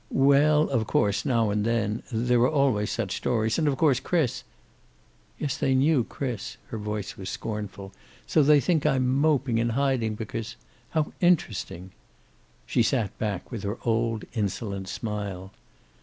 [0.09, 3.59] "Well, of course now and then there are always such stories.
[3.59, 4.43] And of course Chris"
[5.37, 7.91] "Yes, they knew Chris." Her voice was scornful.
[8.25, 10.55] "So they think I'm moping and hiding because
[10.89, 11.91] How interesting!"
[12.65, 15.51] She sat back, with her old insolent smile.